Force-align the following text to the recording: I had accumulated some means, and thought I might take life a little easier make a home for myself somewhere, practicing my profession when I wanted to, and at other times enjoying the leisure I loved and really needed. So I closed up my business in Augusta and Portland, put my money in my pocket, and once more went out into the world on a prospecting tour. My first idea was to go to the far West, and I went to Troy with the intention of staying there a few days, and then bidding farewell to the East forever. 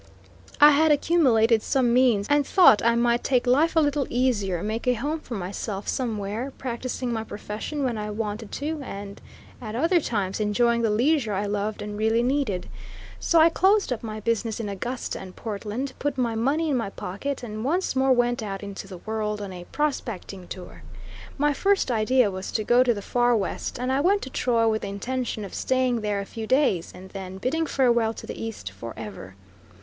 I 0.59 0.71
had 0.71 0.91
accumulated 0.91 1.61
some 1.61 1.93
means, 1.93 2.25
and 2.27 2.43
thought 2.43 2.83
I 2.83 2.95
might 2.95 3.23
take 3.23 3.45
life 3.45 3.75
a 3.75 3.79
little 3.79 4.07
easier 4.09 4.63
make 4.63 4.87
a 4.87 4.93
home 4.95 5.19
for 5.19 5.35
myself 5.35 5.87
somewhere, 5.87 6.51
practicing 6.57 7.13
my 7.13 7.23
profession 7.23 7.83
when 7.83 7.99
I 7.99 8.09
wanted 8.09 8.51
to, 8.53 8.81
and 8.81 9.21
at 9.61 9.75
other 9.75 10.01
times 10.01 10.39
enjoying 10.39 10.81
the 10.81 10.89
leisure 10.89 11.33
I 11.33 11.45
loved 11.45 11.83
and 11.83 11.99
really 11.99 12.23
needed. 12.23 12.67
So 13.19 13.39
I 13.39 13.49
closed 13.49 13.93
up 13.93 14.01
my 14.01 14.19
business 14.19 14.59
in 14.59 14.69
Augusta 14.69 15.19
and 15.19 15.35
Portland, 15.35 15.93
put 15.99 16.17
my 16.17 16.33
money 16.33 16.71
in 16.71 16.77
my 16.77 16.89
pocket, 16.89 17.43
and 17.43 17.63
once 17.63 17.95
more 17.95 18.11
went 18.11 18.41
out 18.41 18.63
into 18.63 18.87
the 18.87 18.97
world 18.97 19.39
on 19.39 19.53
a 19.53 19.65
prospecting 19.65 20.47
tour. 20.47 20.81
My 21.37 21.53
first 21.53 21.91
idea 21.91 22.31
was 22.31 22.51
to 22.53 22.63
go 22.63 22.81
to 22.81 22.95
the 22.95 23.03
far 23.03 23.35
West, 23.37 23.77
and 23.79 23.91
I 23.91 24.01
went 24.01 24.23
to 24.23 24.31
Troy 24.31 24.67
with 24.67 24.81
the 24.81 24.87
intention 24.87 25.45
of 25.45 25.53
staying 25.53 26.01
there 26.01 26.19
a 26.19 26.25
few 26.25 26.47
days, 26.47 26.91
and 26.91 27.11
then 27.11 27.37
bidding 27.37 27.67
farewell 27.67 28.15
to 28.15 28.25
the 28.25 28.43
East 28.43 28.71
forever. 28.71 29.35